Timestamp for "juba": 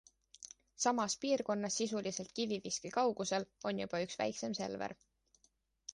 3.85-4.03